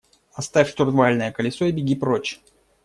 –Оставь 0.33 0.67
штурвальное 0.71 1.31
колесо 1.31 1.65
и 1.65 1.71
беги 1.71 1.93
прочь. 1.93 2.41